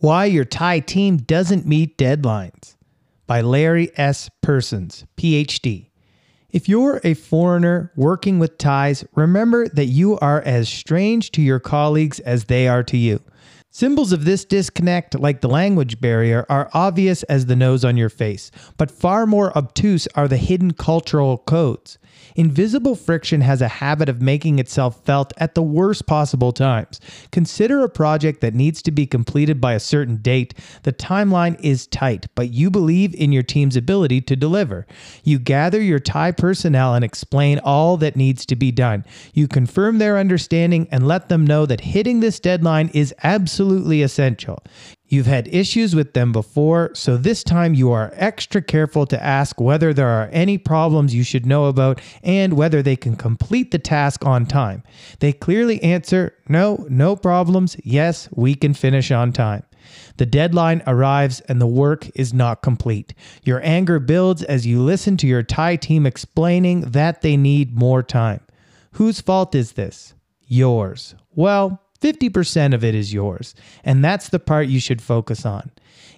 Why 0.00 0.26
Your 0.26 0.44
Thai 0.44 0.78
Team 0.78 1.16
Doesn't 1.16 1.66
Meet 1.66 1.98
Deadlines 1.98 2.76
by 3.26 3.40
Larry 3.40 3.90
S. 3.98 4.30
Persons, 4.42 5.04
PhD. 5.16 5.90
If 6.50 6.68
you're 6.68 7.00
a 7.02 7.14
foreigner 7.14 7.90
working 7.96 8.38
with 8.38 8.58
Thais, 8.58 9.04
remember 9.16 9.66
that 9.66 9.86
you 9.86 10.16
are 10.20 10.40
as 10.42 10.68
strange 10.68 11.32
to 11.32 11.42
your 11.42 11.58
colleagues 11.58 12.20
as 12.20 12.44
they 12.44 12.68
are 12.68 12.84
to 12.84 12.96
you. 12.96 13.20
Symbols 13.78 14.10
of 14.10 14.24
this 14.24 14.44
disconnect, 14.44 15.16
like 15.20 15.40
the 15.40 15.48
language 15.48 16.00
barrier, 16.00 16.44
are 16.48 16.68
obvious 16.74 17.22
as 17.22 17.46
the 17.46 17.54
nose 17.54 17.84
on 17.84 17.96
your 17.96 18.08
face, 18.08 18.50
but 18.76 18.90
far 18.90 19.24
more 19.24 19.56
obtuse 19.56 20.08
are 20.16 20.26
the 20.26 20.36
hidden 20.36 20.72
cultural 20.72 21.38
codes. 21.38 21.96
Invisible 22.34 22.96
friction 22.96 23.40
has 23.42 23.62
a 23.62 23.68
habit 23.68 24.08
of 24.08 24.20
making 24.20 24.58
itself 24.58 25.04
felt 25.04 25.32
at 25.38 25.54
the 25.54 25.62
worst 25.62 26.08
possible 26.08 26.50
times. 26.50 27.00
Consider 27.30 27.84
a 27.84 27.88
project 27.88 28.40
that 28.40 28.52
needs 28.52 28.82
to 28.82 28.90
be 28.90 29.06
completed 29.06 29.60
by 29.60 29.74
a 29.74 29.80
certain 29.80 30.16
date. 30.16 30.54
The 30.82 30.92
timeline 30.92 31.56
is 31.62 31.86
tight, 31.86 32.26
but 32.34 32.50
you 32.50 32.70
believe 32.70 33.14
in 33.14 33.30
your 33.30 33.44
team's 33.44 33.76
ability 33.76 34.22
to 34.22 34.34
deliver. 34.34 34.88
You 35.22 35.38
gather 35.38 35.80
your 35.80 36.00
Thai 36.00 36.32
personnel 36.32 36.94
and 36.94 37.04
explain 37.04 37.60
all 37.60 37.96
that 37.98 38.16
needs 38.16 38.44
to 38.46 38.56
be 38.56 38.72
done. 38.72 39.04
You 39.34 39.46
confirm 39.46 39.98
their 39.98 40.18
understanding 40.18 40.88
and 40.90 41.06
let 41.06 41.28
them 41.28 41.46
know 41.46 41.64
that 41.66 41.82
hitting 41.82 42.18
this 42.18 42.40
deadline 42.40 42.90
is 42.92 43.14
absolutely 43.22 43.67
essential. 44.02 44.58
You've 45.06 45.26
had 45.26 45.48
issues 45.48 45.94
with 45.94 46.12
them 46.12 46.32
before, 46.32 46.90
so 46.94 47.16
this 47.16 47.42
time 47.42 47.74
you 47.74 47.90
are 47.92 48.12
extra 48.14 48.60
careful 48.60 49.06
to 49.06 49.22
ask 49.22 49.60
whether 49.60 49.94
there 49.94 50.08
are 50.08 50.28
any 50.32 50.58
problems 50.58 51.14
you 51.14 51.22
should 51.22 51.46
know 51.46 51.66
about 51.66 52.00
and 52.22 52.52
whether 52.54 52.82
they 52.82 52.96
can 52.96 53.16
complete 53.16 53.70
the 53.70 53.78
task 53.78 54.24
on 54.26 54.44
time. 54.44 54.82
They 55.20 55.32
clearly 55.32 55.82
answer, 55.82 56.34
no, 56.48 56.86
no 56.90 57.16
problems, 57.16 57.76
yes, 57.82 58.28
we 58.32 58.54
can 58.54 58.74
finish 58.74 59.10
on 59.10 59.32
time. 59.32 59.62
The 60.18 60.26
deadline 60.26 60.82
arrives 60.86 61.40
and 61.40 61.60
the 61.60 61.66
work 61.66 62.10
is 62.14 62.34
not 62.34 62.62
complete. 62.62 63.14
Your 63.44 63.60
anger 63.64 63.98
builds 63.98 64.42
as 64.42 64.66
you 64.66 64.82
listen 64.82 65.16
to 65.18 65.26
your 65.26 65.42
Thai 65.42 65.76
team 65.76 66.04
explaining 66.04 66.82
that 66.82 67.22
they 67.22 67.36
need 67.36 67.74
more 67.74 68.02
time. 68.02 68.40
Whose 68.92 69.20
fault 69.20 69.54
is 69.54 69.72
this? 69.72 70.14
Yours. 70.46 71.14
Well, 71.34 71.80
50% 72.00 72.74
of 72.74 72.84
it 72.84 72.94
is 72.94 73.12
yours, 73.12 73.54
and 73.84 74.04
that's 74.04 74.28
the 74.28 74.38
part 74.38 74.68
you 74.68 74.80
should 74.80 75.02
focus 75.02 75.44
on. 75.44 75.70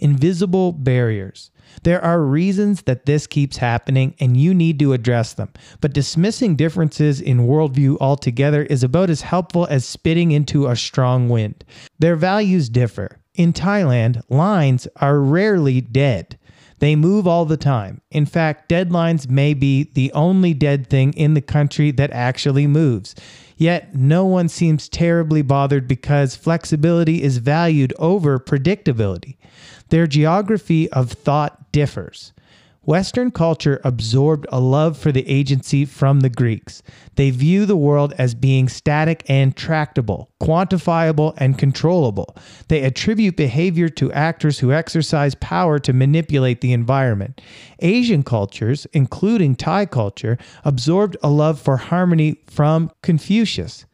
Invisible 0.00 0.72
barriers. 0.72 1.50
There 1.82 2.02
are 2.02 2.22
reasons 2.22 2.82
that 2.82 3.06
this 3.06 3.26
keeps 3.26 3.58
happening, 3.58 4.14
and 4.18 4.36
you 4.36 4.54
need 4.54 4.78
to 4.80 4.92
address 4.92 5.34
them. 5.34 5.50
But 5.80 5.92
dismissing 5.92 6.56
differences 6.56 7.20
in 7.20 7.46
worldview 7.46 7.98
altogether 8.00 8.62
is 8.64 8.82
about 8.82 9.10
as 9.10 9.20
helpful 9.20 9.66
as 9.68 9.84
spitting 9.84 10.30
into 10.32 10.66
a 10.66 10.76
strong 10.76 11.28
wind. 11.28 11.64
Their 11.98 12.16
values 12.16 12.68
differ. 12.68 13.18
In 13.34 13.52
Thailand, 13.52 14.22
lines 14.28 14.88
are 14.96 15.20
rarely 15.20 15.80
dead. 15.80 16.37
They 16.78 16.94
move 16.96 17.26
all 17.26 17.44
the 17.44 17.56
time. 17.56 18.00
In 18.10 18.26
fact, 18.26 18.68
deadlines 18.68 19.28
may 19.28 19.54
be 19.54 19.84
the 19.94 20.12
only 20.12 20.54
dead 20.54 20.88
thing 20.88 21.12
in 21.14 21.34
the 21.34 21.40
country 21.40 21.90
that 21.92 22.10
actually 22.12 22.66
moves. 22.66 23.14
Yet 23.56 23.94
no 23.94 24.24
one 24.24 24.48
seems 24.48 24.88
terribly 24.88 25.42
bothered 25.42 25.88
because 25.88 26.36
flexibility 26.36 27.22
is 27.22 27.38
valued 27.38 27.92
over 27.98 28.38
predictability. 28.38 29.36
Their 29.88 30.06
geography 30.06 30.88
of 30.92 31.10
thought 31.10 31.72
differs. 31.72 32.32
Western 32.88 33.30
culture 33.30 33.82
absorbed 33.84 34.46
a 34.48 34.58
love 34.58 34.96
for 34.96 35.12
the 35.12 35.28
agency 35.28 35.84
from 35.84 36.20
the 36.20 36.30
Greeks. 36.30 36.82
They 37.16 37.28
view 37.28 37.66
the 37.66 37.76
world 37.76 38.14
as 38.16 38.34
being 38.34 38.66
static 38.66 39.28
and 39.28 39.54
tractable, 39.54 40.30
quantifiable 40.40 41.34
and 41.36 41.58
controllable. 41.58 42.34
They 42.68 42.82
attribute 42.82 43.36
behavior 43.36 43.90
to 43.90 44.10
actors 44.12 44.60
who 44.60 44.72
exercise 44.72 45.34
power 45.34 45.78
to 45.80 45.92
manipulate 45.92 46.62
the 46.62 46.72
environment. 46.72 47.42
Asian 47.80 48.22
cultures, 48.22 48.86
including 48.94 49.54
Thai 49.54 49.84
culture, 49.84 50.38
absorbed 50.64 51.18
a 51.22 51.28
love 51.28 51.60
for 51.60 51.76
harmony 51.76 52.40
from 52.46 52.90
Confucius. 53.02 53.84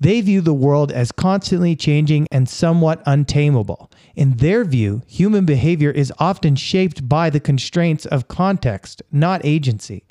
They 0.00 0.20
view 0.20 0.40
the 0.40 0.54
world 0.54 0.92
as 0.92 1.10
constantly 1.10 1.74
changing 1.74 2.28
and 2.30 2.48
somewhat 2.48 3.02
untamable. 3.04 3.90
In 4.14 4.36
their 4.36 4.64
view, 4.64 5.02
human 5.06 5.44
behavior 5.44 5.90
is 5.90 6.12
often 6.18 6.54
shaped 6.54 7.08
by 7.08 7.30
the 7.30 7.40
constraints 7.40 8.06
of 8.06 8.28
context, 8.28 9.02
not 9.10 9.40
agency. 9.44 10.04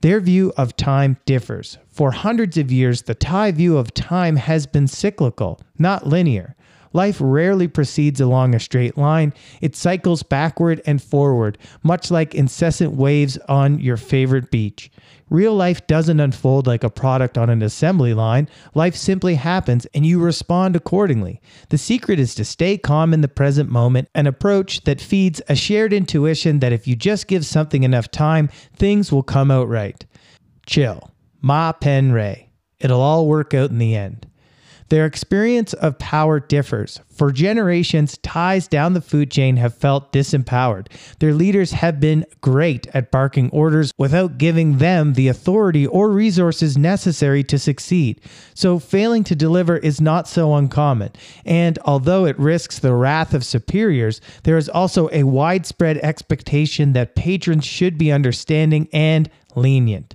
Their 0.00 0.20
view 0.20 0.52
of 0.56 0.76
time 0.76 1.18
differs. 1.24 1.78
For 1.88 2.10
hundreds 2.12 2.56
of 2.56 2.72
years, 2.72 3.02
the 3.02 3.14
Thai 3.14 3.52
view 3.52 3.76
of 3.76 3.94
time 3.94 4.36
has 4.36 4.66
been 4.66 4.88
cyclical, 4.88 5.60
not 5.78 6.06
linear. 6.06 6.56
Life 6.92 7.18
rarely 7.20 7.68
proceeds 7.68 8.20
along 8.20 8.54
a 8.54 8.60
straight 8.60 8.96
line. 8.96 9.32
It 9.60 9.76
cycles 9.76 10.22
backward 10.22 10.80
and 10.86 11.02
forward, 11.02 11.58
much 11.82 12.10
like 12.10 12.34
incessant 12.34 12.94
waves 12.94 13.38
on 13.48 13.78
your 13.78 13.96
favorite 13.96 14.50
beach. 14.50 14.90
Real 15.30 15.54
life 15.54 15.86
doesn't 15.86 16.20
unfold 16.20 16.66
like 16.66 16.82
a 16.82 16.90
product 16.90 17.36
on 17.36 17.50
an 17.50 17.62
assembly 17.62 18.14
line. 18.14 18.48
Life 18.74 18.96
simply 18.96 19.34
happens 19.34 19.86
and 19.94 20.06
you 20.06 20.18
respond 20.18 20.74
accordingly. 20.74 21.40
The 21.68 21.78
secret 21.78 22.18
is 22.18 22.34
to 22.36 22.44
stay 22.44 22.78
calm 22.78 23.12
in 23.12 23.20
the 23.20 23.28
present 23.28 23.70
moment, 23.70 24.08
an 24.14 24.26
approach 24.26 24.84
that 24.84 25.00
feeds 25.00 25.42
a 25.48 25.54
shared 25.54 25.92
intuition 25.92 26.60
that 26.60 26.72
if 26.72 26.88
you 26.88 26.96
just 26.96 27.26
give 27.26 27.44
something 27.44 27.82
enough 27.82 28.10
time, 28.10 28.48
things 28.74 29.12
will 29.12 29.22
come 29.22 29.50
out 29.50 29.68
right. 29.68 30.04
Chill. 30.64 31.10
Mai 31.42 31.72
Pen 31.72 32.12
Rai. 32.12 32.50
It'll 32.80 33.00
all 33.00 33.26
work 33.26 33.54
out 33.54 33.70
in 33.70 33.78
the 33.78 33.94
end. 33.94 34.26
Their 34.88 35.06
experience 35.06 35.74
of 35.74 35.98
power 35.98 36.40
differs. 36.40 37.00
For 37.10 37.32
generations, 37.32 38.16
Thais 38.18 38.68
down 38.68 38.94
the 38.94 39.00
food 39.00 39.30
chain 39.30 39.56
have 39.56 39.74
felt 39.74 40.12
disempowered. 40.12 40.86
Their 41.18 41.34
leaders 41.34 41.72
have 41.72 42.00
been 42.00 42.24
great 42.40 42.86
at 42.94 43.10
barking 43.10 43.50
orders 43.50 43.92
without 43.98 44.38
giving 44.38 44.78
them 44.78 45.14
the 45.14 45.28
authority 45.28 45.86
or 45.86 46.10
resources 46.10 46.78
necessary 46.78 47.42
to 47.44 47.58
succeed. 47.58 48.20
So, 48.54 48.78
failing 48.78 49.24
to 49.24 49.34
deliver 49.34 49.76
is 49.76 50.00
not 50.00 50.28
so 50.28 50.54
uncommon. 50.54 51.10
And 51.44 51.78
although 51.84 52.24
it 52.24 52.38
risks 52.38 52.78
the 52.78 52.94
wrath 52.94 53.34
of 53.34 53.44
superiors, 53.44 54.20
there 54.44 54.56
is 54.56 54.68
also 54.68 55.08
a 55.12 55.24
widespread 55.24 55.98
expectation 55.98 56.92
that 56.92 57.16
patrons 57.16 57.64
should 57.64 57.98
be 57.98 58.12
understanding 58.12 58.88
and 58.92 59.28
lenient. 59.54 60.14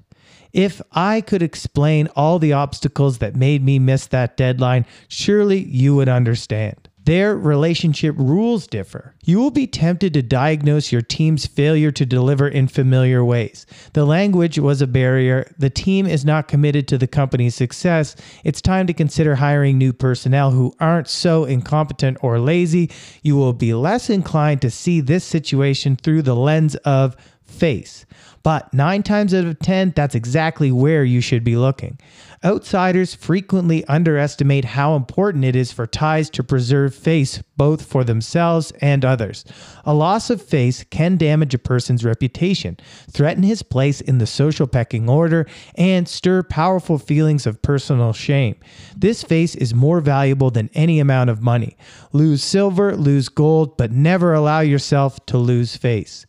If 0.53 0.83
I 0.91 1.21
could 1.21 1.41
explain 1.41 2.07
all 2.15 2.37
the 2.37 2.53
obstacles 2.53 3.17
that 3.17 3.35
made 3.35 3.63
me 3.63 3.79
miss 3.79 4.05
that 4.07 4.37
deadline, 4.37 4.85
surely 5.07 5.63
you 5.63 5.95
would 5.95 6.07
understand. 6.09 6.89
Their 7.05 7.35
relationship 7.35 8.15
rules 8.17 8.65
differ. 8.65 9.15
You 9.25 9.39
will 9.39 9.51
be 9.51 9.67
tempted 9.67 10.13
to 10.13 10.21
diagnose 10.21 10.91
your 10.91 11.01
team's 11.01 11.45
failure 11.45 11.91
to 11.91 12.05
deliver 12.05 12.47
in 12.47 12.69
familiar 12.69 13.25
ways. 13.25 13.65
The 13.91 14.05
language 14.05 14.57
was 14.57 14.81
a 14.81 14.87
barrier. 14.87 15.51
The 15.57 15.69
team 15.69 16.05
is 16.05 16.23
not 16.23 16.47
committed 16.47 16.87
to 16.89 16.97
the 16.97 17.07
company's 17.07 17.55
success. 17.55 18.15
It's 18.45 18.61
time 18.61 18.87
to 18.87 18.93
consider 18.93 19.35
hiring 19.35 19.77
new 19.77 19.91
personnel 19.91 20.51
who 20.51 20.73
aren't 20.79 21.09
so 21.09 21.43
incompetent 21.43 22.19
or 22.21 22.39
lazy. 22.39 22.89
You 23.21 23.35
will 23.35 23.53
be 23.53 23.73
less 23.73 24.09
inclined 24.09 24.61
to 24.61 24.71
see 24.71 25.01
this 25.01 25.25
situation 25.25 25.97
through 25.97 26.21
the 26.21 26.35
lens 26.35 26.75
of 26.85 27.17
face. 27.53 28.05
But 28.43 28.73
nine 28.73 29.03
times 29.03 29.33
out 29.33 29.45
of 29.45 29.59
10, 29.59 29.93
that's 29.95 30.15
exactly 30.15 30.69
where 30.69 31.05
you 31.05 31.21
should 31.21 31.45
be 31.45 31.55
looking. 31.55 31.97
Outsiders 32.43 33.15
frequently 33.15 33.85
underestimate 33.85 34.65
how 34.65 34.97
important 34.97 35.45
it 35.45 35.55
is 35.55 35.71
for 35.71 35.87
Thais 35.87 36.29
to 36.31 36.43
preserve 36.43 36.93
face 36.93 37.41
both 37.55 37.85
for 37.85 38.03
themselves 38.03 38.73
and 38.81 39.05
others. 39.05 39.45
A 39.85 39.93
loss 39.93 40.29
of 40.29 40.41
face 40.41 40.83
can 40.89 41.15
damage 41.15 41.53
a 41.53 41.57
person's 41.57 42.03
reputation, 42.03 42.77
threaten 43.09 43.43
his 43.43 43.63
place 43.63 44.01
in 44.01 44.17
the 44.17 44.27
social 44.27 44.67
pecking 44.67 45.07
order, 45.07 45.47
and 45.75 46.05
stir 46.05 46.43
powerful 46.43 46.97
feelings 46.97 47.47
of 47.47 47.61
personal 47.61 48.11
shame. 48.11 48.57
This 48.93 49.23
face 49.23 49.55
is 49.55 49.73
more 49.73 50.01
valuable 50.01 50.51
than 50.51 50.69
any 50.73 50.99
amount 50.99 51.29
of 51.29 51.41
money. 51.41 51.77
Lose 52.11 52.43
silver, 52.43 52.93
lose 52.97 53.29
gold, 53.29 53.77
but 53.77 53.93
never 53.93 54.33
allow 54.33 54.59
yourself 54.59 55.25
to 55.27 55.37
lose 55.37 55.77
face. 55.77 56.25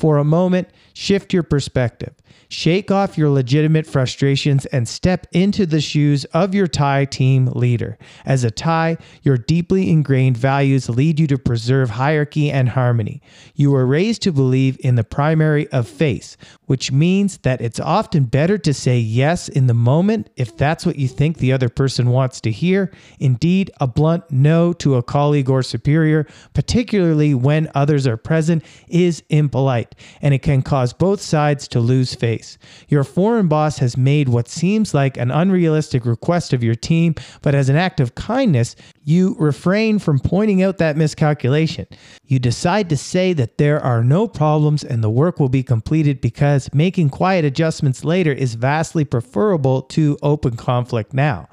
For 0.00 0.16
a 0.16 0.24
moment, 0.24 0.68
shift 0.94 1.34
your 1.34 1.42
perspective. 1.42 2.14
Shake 2.48 2.90
off 2.90 3.16
your 3.16 3.30
legitimate 3.30 3.86
frustrations 3.86 4.66
and 4.66 4.88
step 4.88 5.26
into 5.30 5.66
the 5.66 5.80
shoes 5.80 6.24
of 6.26 6.52
your 6.52 6.66
Thai 6.66 7.04
team 7.04 7.46
leader. 7.46 7.96
As 8.24 8.42
a 8.42 8.50
Thai, 8.50 8.96
your 9.22 9.36
deeply 9.36 9.88
ingrained 9.88 10.36
values 10.36 10.88
lead 10.88 11.20
you 11.20 11.28
to 11.28 11.38
preserve 11.38 11.90
hierarchy 11.90 12.50
and 12.50 12.70
harmony. 12.70 13.22
You 13.54 13.70
were 13.70 13.86
raised 13.86 14.22
to 14.22 14.32
believe 14.32 14.76
in 14.80 14.96
the 14.96 15.04
primary 15.04 15.68
of 15.68 15.86
face, 15.86 16.36
which 16.66 16.90
means 16.90 17.38
that 17.38 17.60
it's 17.60 17.78
often 17.78 18.24
better 18.24 18.58
to 18.58 18.74
say 18.74 18.98
yes 18.98 19.48
in 19.48 19.68
the 19.68 19.74
moment 19.74 20.28
if 20.34 20.56
that's 20.56 20.84
what 20.84 20.96
you 20.96 21.06
think 21.06 21.38
the 21.38 21.52
other 21.52 21.68
person 21.68 22.10
wants 22.10 22.40
to 22.40 22.50
hear. 22.50 22.90
Indeed, 23.20 23.70
a 23.80 23.86
blunt 23.86 24.24
no 24.30 24.72
to 24.74 24.96
a 24.96 25.04
colleague 25.04 25.50
or 25.50 25.62
superior, 25.62 26.26
particularly 26.52 27.32
when 27.32 27.70
others 27.76 28.08
are 28.08 28.16
present, 28.16 28.64
is 28.88 29.22
impolite. 29.28 29.89
And 30.20 30.34
it 30.34 30.42
can 30.42 30.62
cause 30.62 30.92
both 30.92 31.20
sides 31.20 31.68
to 31.68 31.80
lose 31.80 32.14
face. 32.14 32.58
Your 32.88 33.04
foreign 33.04 33.48
boss 33.48 33.78
has 33.78 33.96
made 33.96 34.28
what 34.28 34.48
seems 34.48 34.94
like 34.94 35.16
an 35.16 35.30
unrealistic 35.30 36.04
request 36.04 36.52
of 36.52 36.62
your 36.62 36.74
team, 36.74 37.14
but 37.42 37.54
as 37.54 37.68
an 37.68 37.76
act 37.76 38.00
of 38.00 38.14
kindness, 38.14 38.76
you 39.04 39.36
refrain 39.38 39.98
from 39.98 40.18
pointing 40.18 40.62
out 40.62 40.78
that 40.78 40.96
miscalculation. 40.96 41.86
You 42.24 42.38
decide 42.38 42.88
to 42.90 42.96
say 42.96 43.32
that 43.32 43.58
there 43.58 43.80
are 43.80 44.04
no 44.04 44.28
problems 44.28 44.84
and 44.84 45.02
the 45.02 45.10
work 45.10 45.40
will 45.40 45.48
be 45.48 45.62
completed 45.62 46.20
because 46.20 46.72
making 46.72 47.10
quiet 47.10 47.44
adjustments 47.44 48.04
later 48.04 48.32
is 48.32 48.54
vastly 48.54 49.04
preferable 49.04 49.82
to 49.82 50.18
open 50.22 50.56
conflict 50.56 51.12
now. 51.12 51.48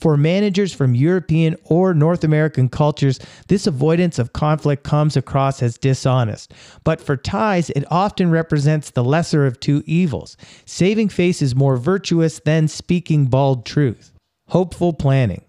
For 0.00 0.16
managers 0.16 0.72
from 0.72 0.94
European 0.94 1.56
or 1.64 1.92
North 1.92 2.22
American 2.22 2.68
cultures, 2.68 3.18
this 3.48 3.66
avoidance 3.66 4.18
of 4.18 4.32
conflict 4.32 4.84
comes 4.84 5.16
across 5.16 5.60
as 5.60 5.76
dishonest. 5.76 6.54
But 6.84 7.00
for 7.00 7.16
Thais, 7.16 7.70
it 7.78 7.88
often 7.90 8.30
represents 8.30 8.90
the 8.90 9.04
lesser 9.04 9.46
of 9.46 9.58
two 9.60 9.82
evils. 9.86 10.36
Saving 10.64 11.08
face 11.08 11.40
is 11.40 11.54
more 11.54 11.76
virtuous 11.76 12.40
than 12.40 12.68
speaking 12.68 13.26
bald 13.26 13.64
truth. 13.64 14.12
Hopeful 14.48 14.92
planning. 14.92 15.44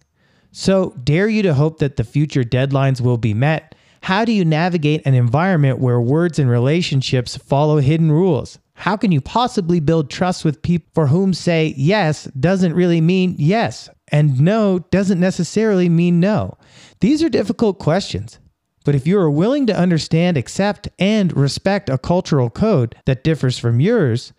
So, 0.52 0.94
dare 1.04 1.28
you 1.28 1.44
to 1.44 1.54
hope 1.54 1.80
that 1.80 1.98
the 1.98 2.04
future 2.04 2.44
deadlines 2.44 3.02
will 3.02 3.18
be 3.18 3.34
met? 3.34 3.76
How 4.02 4.26
do 4.26 4.32
you 4.32 4.46
navigate 4.46 5.06
an 5.06 5.14
environment 5.14 5.80
where 5.80 6.02
words 6.02 6.40
and 6.40 6.50
relationships 6.50 7.38
follow 7.38 7.78
hidden 7.78 8.12
rules? 8.12 8.58
How 8.74 8.96
can 8.96 9.12
you 9.12 9.22
possibly 9.22 9.80
build 9.80 10.10
trust 10.10 10.46
with 10.46 10.62
people 10.62 10.90
for 10.94 11.08
whom 11.08 11.34
say 11.34 11.74
yes 11.76 12.26
doesn't 12.40 12.74
really 12.74 13.02
mean 13.02 13.36
yes? 13.38 13.90
and 14.12 14.40
no 14.40 14.80
doesn't 14.92 15.20
necessarily 15.20 15.90
mean 15.90 16.20
no. 16.20 16.58
These 17.00 17.24
are 17.24 17.30
difficult 17.30 17.80
questions. 17.80 18.40
But 18.86 18.96
if 18.96 19.06
you 19.06 19.20
are 19.20 19.30
willing 19.30 19.66
to 19.68 19.78
understand, 19.78 20.38
accept, 20.38 20.88
and 20.98 21.36
respect 21.36 21.90
a 21.90 21.98
cultural 21.98 22.50
code 22.50 22.96
that 23.06 23.24
differs 23.24 23.58
from 23.58 23.80
yours, 23.80 24.34